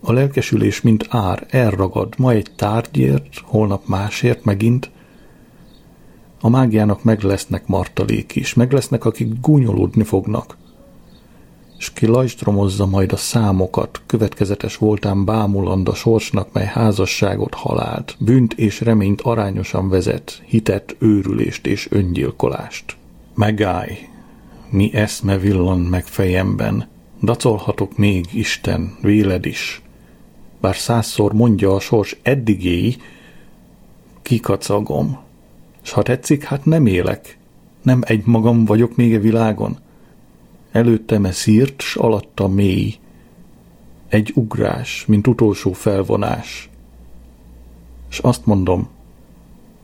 [0.00, 4.90] A lelkesülés, mint ár, elragad, ma egy tárgyért, holnap másért megint.
[6.40, 10.56] A mágiának meg lesznek martalék is, meg lesznek, akik gúnyolódni fognak.
[11.78, 18.52] És ki lajstromozza majd a számokat, következetes voltán bámuland a sorsnak, mely házasságot, halált, bűnt
[18.54, 22.96] és reményt arányosan vezet, hitet, őrülést és öngyilkolást.
[23.34, 23.98] Megállj,
[24.70, 26.88] mi eszme villan meg fejemben,
[27.22, 29.82] dacolhatok még, Isten, véled is.
[30.60, 32.96] Bár százszor mondja a sors eddigéi,
[34.22, 35.18] kikacagom.
[35.82, 37.38] S ha tetszik, hát nem élek.
[37.82, 39.78] Nem egy magam vagyok még a világon.
[40.72, 42.94] Előttem e szírt, s alatta mély.
[44.08, 46.70] Egy ugrás, mint utolsó felvonás.
[48.10, 48.88] És azt mondom,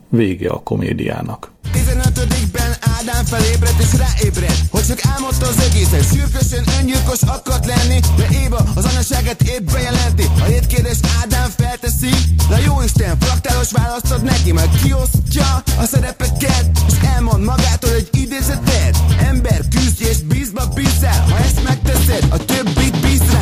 [0.09, 1.53] vége a komédiának.
[1.73, 2.64] 15-ben
[3.09, 6.05] Ádám felébredt és ráébredt Hogy csak álmodta az egészet.
[6.05, 10.25] Szürkösen öngyilkos akart lenni De Éva az anyaságát épp bejelenti.
[10.41, 12.11] A étkérdés Ádám felteszi
[12.49, 18.97] De jó Isten, fraktálos választod neki Meg kiosztja a szerepeket És elmond magától egy idézetet.
[19.19, 23.34] Ember, küzdj és bízba bízzál Ha ezt megteszed, a többit bíz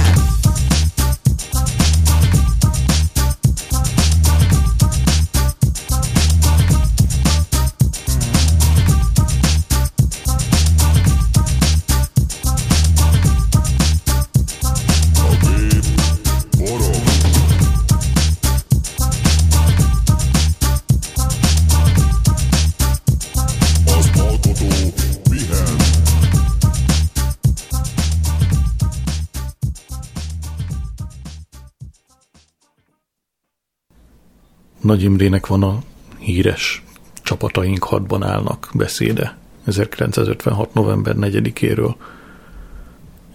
[34.82, 35.82] Nagy Imrének van a
[36.18, 36.84] híres
[37.22, 40.74] csapataink hadban állnak beszéde 1956.
[40.74, 41.94] november 4-éről.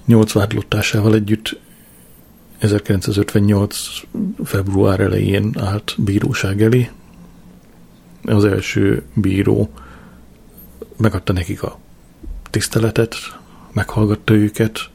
[0.06, 1.60] Nyolc vádlottásával együtt
[2.58, 3.78] 1958.
[4.43, 6.89] február elején állt bíróság elé.
[8.24, 9.70] Az első bíró
[10.98, 11.80] megadta nekik a
[12.50, 13.16] tiszteletet,
[13.72, 14.89] meghallgatta őket,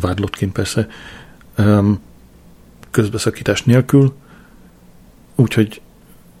[0.00, 0.88] vádlottként persze,
[2.90, 4.14] közbeszakítás nélkül,
[5.34, 5.80] úgyhogy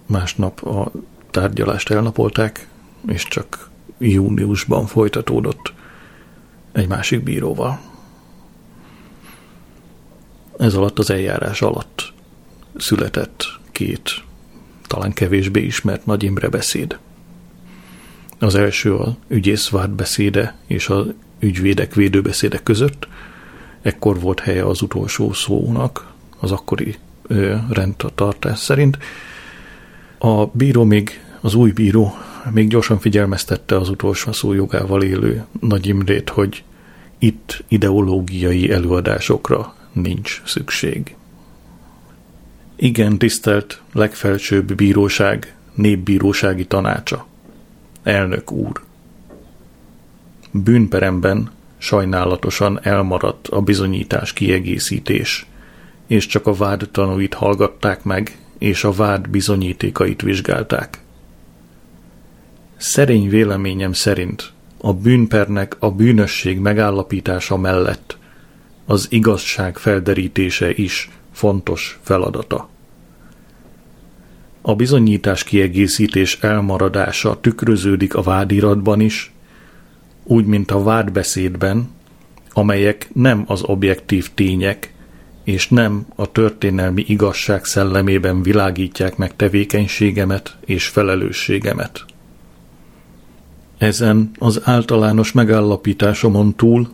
[0.06, 0.90] másnap a
[1.30, 2.68] tárgyalást elnapolták,
[3.06, 5.72] és csak júniusban folytatódott
[6.72, 7.80] egy másik bíróval.
[10.58, 12.12] Ez alatt az eljárás alatt
[12.76, 14.22] született két
[14.86, 16.98] talán kevésbé ismert Nagy Imre beszéd.
[18.38, 21.06] Az első a ügyész vádbeszéde és az
[21.38, 23.08] ügyvédek védőbeszédek között.
[23.82, 26.96] Ekkor volt helye az utolsó szónak, az akkori
[27.70, 28.98] rendtartás szerint.
[30.18, 32.14] A bíró még, az új bíró
[32.50, 36.64] még gyorsan figyelmeztette az utolsó szó jogával élő Nagy Imrét, hogy
[37.18, 41.16] itt ideológiai előadásokra nincs szükség.
[42.76, 47.26] Igen, tisztelt legfelsőbb bíróság, népbírósági tanácsa.
[48.02, 48.82] Elnök úr.
[50.50, 55.46] Bűnperemben sajnálatosan elmaradt a bizonyítás kiegészítés,
[56.12, 60.98] és csak a vád tanúit hallgatták meg, és a vád bizonyítékait vizsgálták.
[62.76, 68.16] Szerény véleményem szerint a bűnpernek a bűnösség megállapítása mellett
[68.86, 72.68] az igazság felderítése is fontos feladata.
[74.62, 79.32] A bizonyítás kiegészítés elmaradása tükröződik a vádiratban is,
[80.24, 81.90] úgy, mint a vádbeszédben,
[82.52, 84.92] amelyek nem az objektív tények,
[85.44, 92.04] és nem a történelmi igazság szellemében világítják meg tevékenységemet és felelősségemet.
[93.78, 96.88] Ezen az általános megállapításomon túl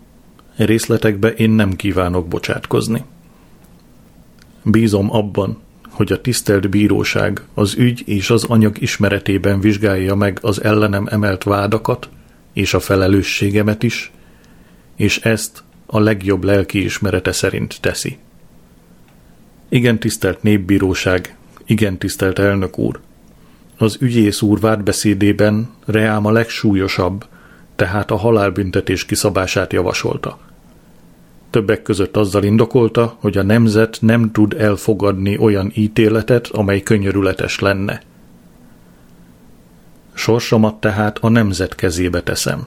[0.57, 3.05] részletekbe én nem kívánok bocsátkozni.
[4.63, 5.59] Bízom abban,
[5.91, 11.43] hogy a tisztelt bíróság az ügy és az anyag ismeretében vizsgálja meg az ellenem emelt
[11.43, 12.09] vádakat
[12.53, 14.13] és a felelősségemet is,
[14.97, 18.19] és ezt a legjobb lelki ismerete szerint teszi.
[19.69, 23.01] Igen, tisztelt népbíróság, igen, tisztelt elnök úr,
[23.77, 27.27] az ügyész úr vádbeszédében reám a legsúlyosabb,
[27.77, 30.39] tehát a halálbüntetés kiszabását javasolta.
[31.51, 38.03] Többek között azzal indokolta, hogy a nemzet nem tud elfogadni olyan ítéletet, amely könyörületes lenne.
[40.13, 42.67] Sorsomat tehát a nemzet kezébe teszem.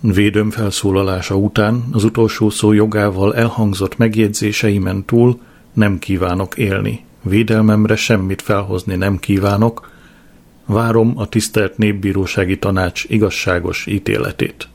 [0.00, 5.40] Védőm felszólalása után az utolsó szó jogával elhangzott megjegyzéseimen túl
[5.72, 7.04] nem kívánok élni.
[7.22, 9.94] Védelmemre semmit felhozni nem kívánok,
[10.66, 14.68] Várom a tisztelt népbírósági tanács igazságos ítéletét.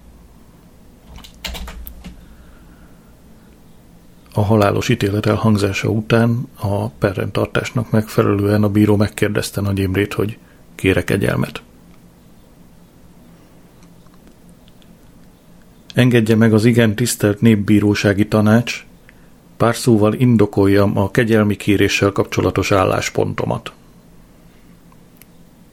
[4.34, 10.38] A halálos ítélet elhangzása után a perrendtartásnak megfelelően a bíró megkérdezte Nagy Imrét, hogy
[10.76, 11.62] kérek egyelmet.
[15.94, 18.86] Engedje meg az igen tisztelt népbírósági tanács,
[19.58, 23.72] pár szóval indokoljam a kegyelmi kéréssel kapcsolatos álláspontomat.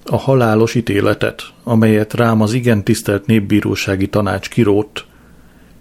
[0.05, 5.07] A halálos ítéletet, amelyet rám az igen tisztelt népbírósági tanács kirótt,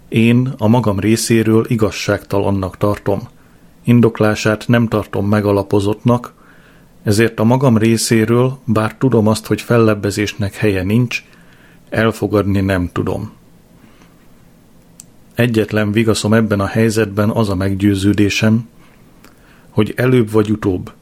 [0.08, 3.28] én a magam részéről igazságtalannak tartom.
[3.84, 6.32] Indoklását nem tartom megalapozottnak,
[7.02, 11.24] ezért a magam részéről, bár tudom azt, hogy fellebbezésnek helye nincs,
[11.90, 13.37] elfogadni nem tudom.
[15.38, 18.68] Egyetlen vigaszom ebben a helyzetben az a meggyőződésem,
[19.70, 20.92] hogy előbb vagy utóbb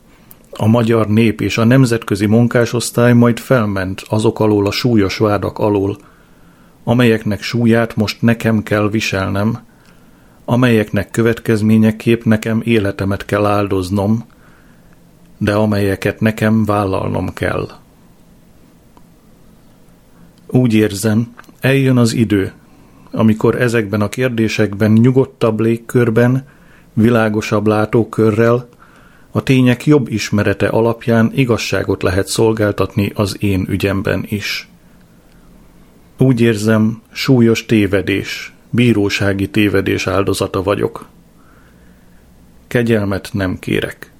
[0.50, 5.96] a magyar nép és a nemzetközi munkásosztály majd felment azok alól a súlyos vádak alól,
[6.84, 9.58] amelyeknek súlyát most nekem kell viselnem,
[10.44, 14.24] amelyeknek következményeképp nekem életemet kell áldoznom,
[15.38, 17.68] de amelyeket nekem vállalnom kell.
[20.46, 22.52] Úgy érzem, eljön az idő,
[23.16, 26.46] amikor ezekben a kérdésekben nyugodtabb légkörben,
[26.92, 28.68] világosabb látókörrel,
[29.30, 34.68] a tények jobb ismerete alapján igazságot lehet szolgáltatni az én ügyemben is.
[36.18, 41.08] Úgy érzem, súlyos tévedés, bírósági tévedés áldozata vagyok.
[42.66, 44.10] Kegyelmet nem kérek.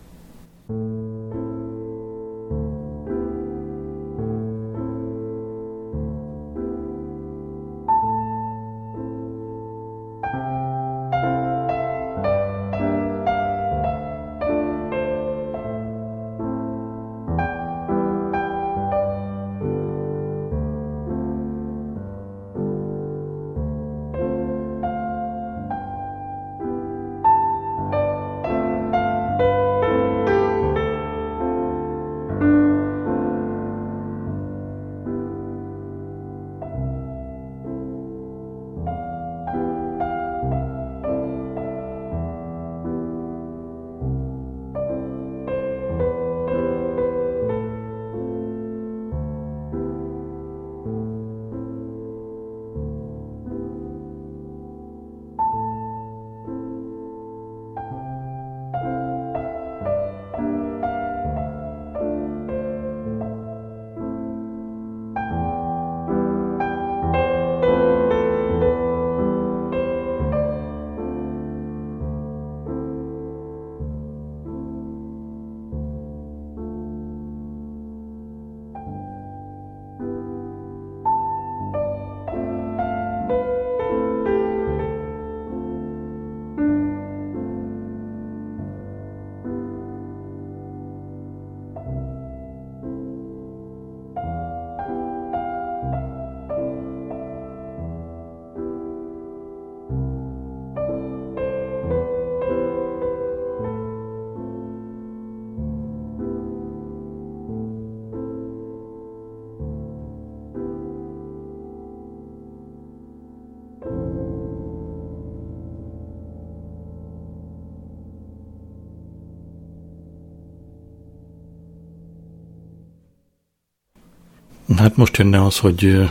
[124.87, 126.11] Hát most jönne az, hogy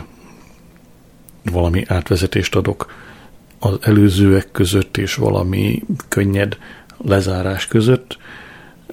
[1.42, 2.92] valami átvezetést adok
[3.58, 6.58] az előzőek között és valami könnyed
[6.96, 8.18] lezárás között.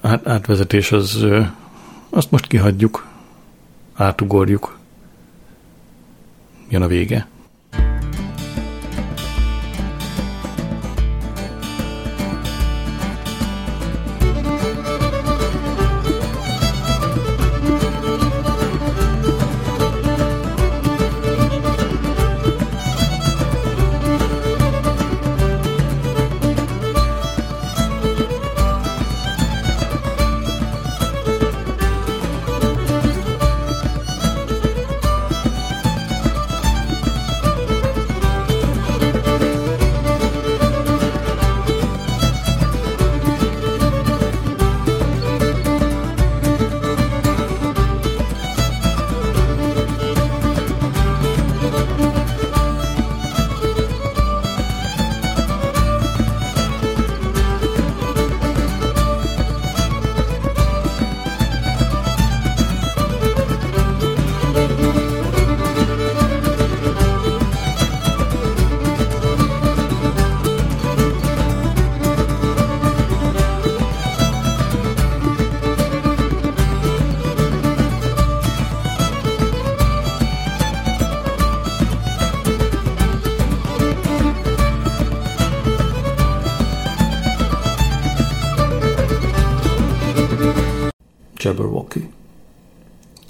[0.02, 1.26] Hát átvezetés az,
[2.10, 3.06] azt most kihagyjuk,
[3.94, 4.78] átugorjuk,
[6.68, 7.26] jön a vége.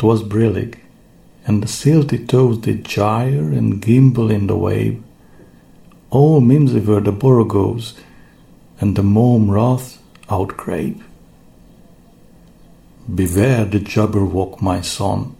[0.04, 0.80] 'Twas brillig,
[1.46, 5.02] and the silty toes did gyre and gimble in the wave.
[6.10, 7.94] All mimsy were the borogoves,
[8.82, 9.96] and the mome wrath
[10.28, 11.02] outgrabe.
[13.14, 15.34] Beware the Jabberwock, my son,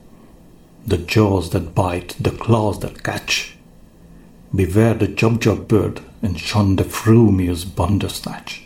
[0.87, 3.59] the jaws that bite, the claws that catch.
[4.55, 8.63] Beware the Jubjub bird, and shun the frumious Bundersnatch.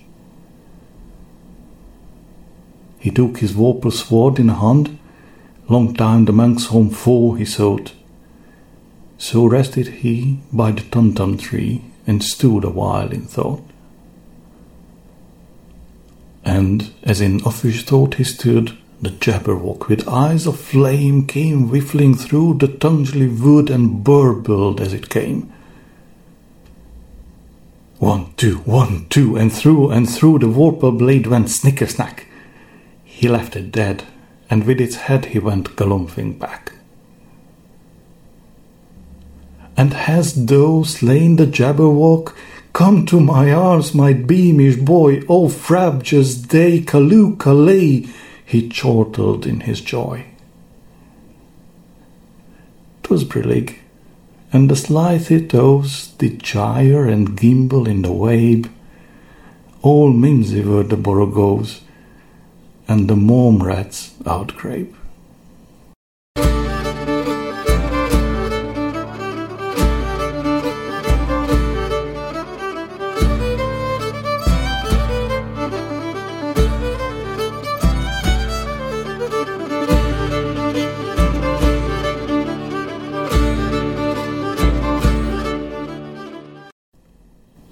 [3.01, 4.96] He took his vorpal sword in hand,
[5.68, 7.92] long time the monk's home foe he sought.
[9.18, 13.62] So rested he by the tumtum tree, and stood a while in thought.
[16.44, 22.14] And as in offish thought he stood, the Jabberwock with eyes of flame came whiffling
[22.14, 25.52] through the Tungely wood and burbled as it came.
[27.98, 32.26] One, two, one, two, and through and through the warper blade went snicker snack.
[33.04, 34.04] He left it dead,
[34.51, 36.72] and with its head he went galumphing back.
[39.76, 42.34] And hast thou slain the Jabberwock?
[42.72, 48.07] Come to my arms, my beamish boy, O frabjous day, Callooh, Callay!
[48.44, 50.24] He chortled in his joy.
[53.03, 53.76] 'Twas brillig,
[54.53, 58.68] and the slithy toes did gyre and gimble in the wabe.
[59.82, 61.80] All mimsy were the borogoves,
[62.89, 64.95] and the mome rats outgrabe.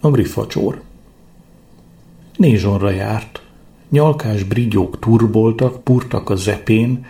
[0.00, 0.82] A griffacsór.
[2.36, 3.45] Nézsonra járt,
[3.88, 7.06] nyalkás brigyók turboltak, purtak a zepén,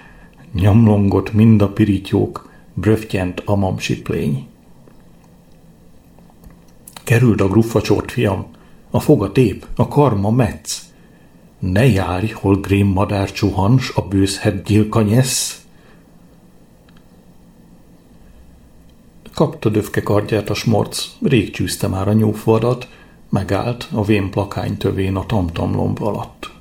[0.53, 4.47] nyomlongott mind a pirityók, bröftyent a mamsiplény.
[7.05, 8.47] Kerüld a gruffacsort, fiam,
[8.91, 10.85] a foga tép, a karma metsz.
[11.59, 15.65] Ne járj, hol grém madár csuhans, a bőzhet gyilka nyesz.
[19.35, 22.89] Kapta döfke kardját a smorc, rég csűzte már a nyúfvadat,
[23.29, 26.56] megállt a vén plakány tövén a tamtamlomb alatt.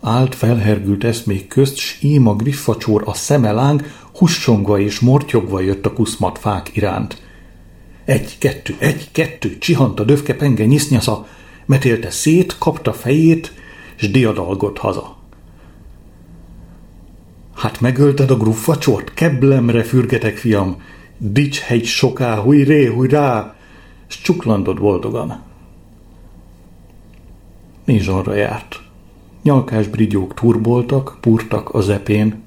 [0.00, 3.84] Állt felhergült eszmék közt, s ím a griffacsór a szemeláng,
[4.18, 7.22] hussongva és mortyogva jött a kuszmat fák iránt.
[8.04, 11.26] Egy, kettő, egy, kettő, csihant a döfke penge nyisznyasza,
[11.66, 13.52] metélte szét, kapta fejét,
[13.96, 15.16] s diadalgott haza.
[17.54, 19.14] Hát megölted a gruffacsort?
[19.14, 20.82] Keblemre fürgetek, fiam!
[21.16, 23.56] Dics hegy soká, hujré, hujrá!
[24.06, 25.42] S csuklandott boldogan.
[27.84, 28.87] Nézsonra járt.
[29.48, 32.42] Nyalkás brigyók turboltak, purtak a zepén,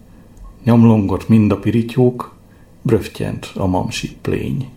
[0.63, 2.35] nyomlongott mind a pirityók,
[2.81, 4.69] bröftyent a mamsi plény.